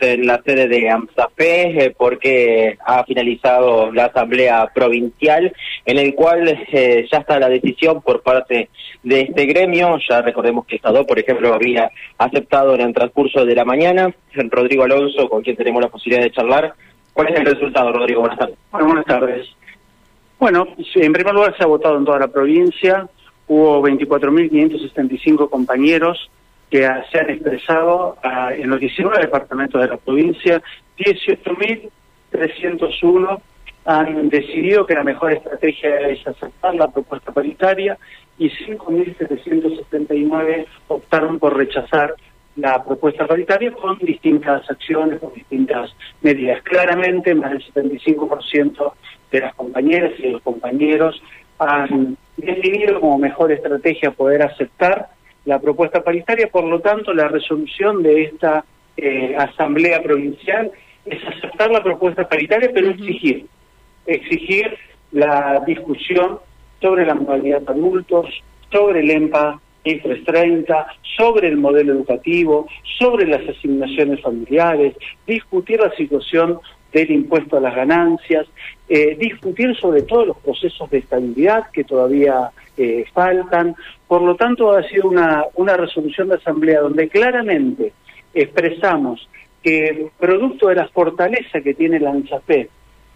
[0.00, 5.52] en la sede de AMSAFE eh, porque ha finalizado la asamblea provincial
[5.84, 8.70] en el cual eh, ya está la decisión por parte
[9.02, 9.98] de este gremio.
[10.08, 14.14] Ya recordemos que Estado, por ejemplo, había aceptado en el transcurso de la mañana.
[14.50, 16.74] Rodrigo Alonso, con quien tenemos la posibilidad de charlar.
[17.12, 18.20] ¿Cuál es el resultado, Rodrigo?
[18.20, 18.56] Buenas tardes.
[18.70, 19.48] Bueno, buenas tardes.
[20.38, 23.08] Bueno, en primer lugar se ha votado en toda la provincia.
[23.48, 26.30] Hubo 24.575 compañeros
[26.70, 30.62] que se han expresado ah, en los 19 departamentos de la provincia,
[30.98, 33.40] 18.301
[33.84, 37.96] han decidido que la mejor estrategia es aceptar la propuesta paritaria
[38.36, 42.16] y 5.779 optaron por rechazar
[42.56, 46.60] la propuesta paritaria con distintas acciones, con distintas medidas.
[46.62, 48.92] Claramente, más del 75%
[49.30, 51.22] de las compañeras y de los compañeros
[51.58, 55.10] han decidido como mejor estrategia poder aceptar
[55.46, 58.64] la propuesta paritaria, por lo tanto la resolución de esta
[58.96, 60.70] eh, asamblea provincial
[61.06, 63.46] es aceptar la propuesta paritaria, pero exigir,
[64.06, 64.76] exigir
[65.12, 66.40] la discusión
[66.80, 68.26] sobre la modalidad de adultos,
[68.70, 72.66] sobre el EMPA 330, sobre el modelo educativo,
[72.98, 74.94] sobre las asignaciones familiares,
[75.26, 76.58] discutir la situación
[76.92, 78.46] del impuesto a las ganancias,
[78.88, 83.74] eh, discutir sobre todos los procesos de estabilidad que todavía eh, faltan.
[84.06, 87.92] Por lo tanto, ha sido una, una resolución de asamblea donde claramente
[88.34, 89.28] expresamos
[89.62, 92.68] que producto de la fortaleza que tiene la ANSAPE,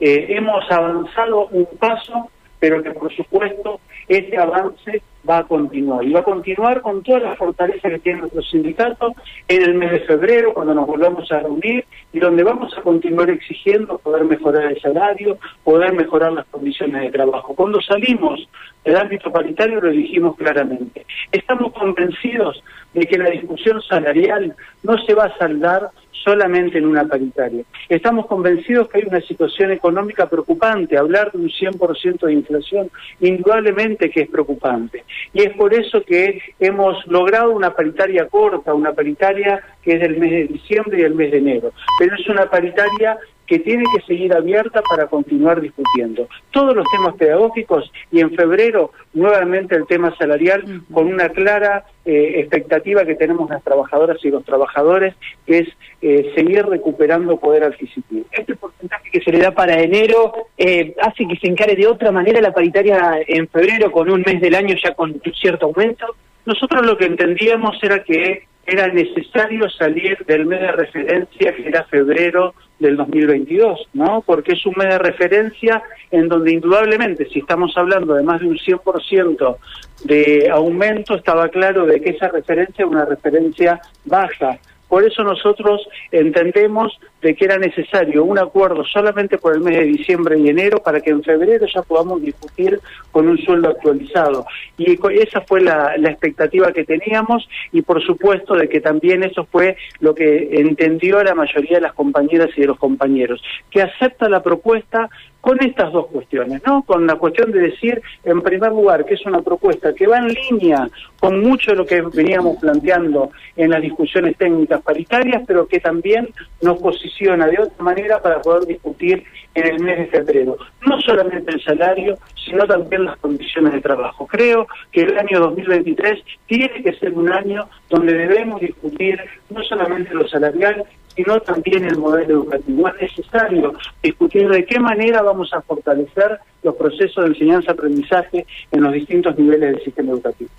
[0.00, 6.04] eh, hemos avanzado un paso, pero que por supuesto ese avance va a continuar.
[6.04, 9.14] Y va a continuar con toda la fortaleza que tiene nuestro sindicato
[9.48, 13.30] en el mes de febrero, cuando nos volvamos a reunir y donde vamos a continuar
[13.30, 17.54] exigiendo poder mejorar el salario, poder mejorar las condiciones de trabajo.
[17.54, 18.48] Cuando salimos
[18.84, 21.06] del ámbito paritario lo dijimos claramente.
[21.32, 25.90] Estamos convencidos de que la discusión salarial no se va a saldar
[26.24, 27.64] solamente en una paritaria.
[27.88, 30.96] Estamos convencidos que hay una situación económica preocupante.
[30.96, 35.04] Hablar de un 100% de inflación, indudablemente que es preocupante.
[35.32, 40.18] Y es por eso que hemos logrado una paritaria corta, una paritaria que es del
[40.18, 41.72] mes de diciembre y el mes de enero.
[41.98, 47.14] Pero es una paritaria que tiene que seguir abierta para continuar discutiendo todos los temas
[47.16, 53.48] pedagógicos y en febrero nuevamente el tema salarial con una clara eh, expectativa que tenemos
[53.48, 55.14] las trabajadoras y los trabajadores,
[55.46, 55.68] que es
[56.02, 58.26] eh, seguir recuperando poder adquisitivo.
[58.30, 62.12] Este porcentaje que se le da para enero eh, hace que se encare de otra
[62.12, 66.06] manera la paritaria en febrero con un mes del año ya con cierto aumento.
[66.44, 71.84] Nosotros lo que entendíamos era que era necesario salir del mes de referencia que era
[71.84, 74.22] febrero del 2022, ¿no?
[74.26, 78.48] Porque es un mes de referencia en donde indudablemente, si estamos hablando de más de
[78.48, 79.56] un 100%
[80.04, 84.58] de aumento, estaba claro de que esa referencia es una referencia baja.
[84.94, 89.86] Por eso nosotros entendemos de que era necesario un acuerdo solamente por el mes de
[89.86, 92.78] diciembre y enero para que en febrero ya podamos discutir
[93.10, 94.46] con un sueldo actualizado.
[94.78, 99.76] Y esa fue la, expectativa que teníamos y por supuesto de que también eso fue
[99.98, 104.44] lo que entendió la mayoría de las compañeras y de los compañeros, que acepta la
[104.44, 105.10] propuesta
[105.44, 106.84] con estas dos cuestiones, ¿no?
[106.84, 110.28] Con la cuestión de decir, en primer lugar, que es una propuesta que va en
[110.28, 110.88] línea
[111.20, 116.28] con mucho de lo que veníamos planteando en las discusiones técnicas paritarias, pero que también
[116.62, 119.24] nos posiciona de otra manera para poder discutir
[119.54, 120.56] en el mes de febrero.
[120.86, 124.26] No solamente el salario, sino también las condiciones de trabajo.
[124.26, 129.18] Creo que el año 2023 tiene que ser un año donde debemos discutir
[129.50, 130.84] no solamente lo salarial,
[131.14, 132.88] sino también el modelo educativo.
[132.88, 138.92] Es necesario discutir de qué manera vamos a fortalecer los procesos de enseñanza-aprendizaje en los
[138.92, 140.50] distintos niveles del sistema educativo.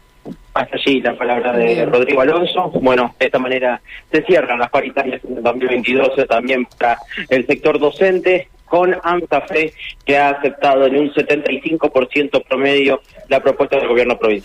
[0.56, 2.72] Hasta allí la palabra de Rodrigo Alonso.
[2.82, 6.98] Bueno, de esta manera se cierran las paritarias en el 2022 también para
[7.30, 9.74] el sector docente con AMSAFE
[10.06, 14.34] que ha aceptado en un 75% promedio la propuesta del gobierno provincial.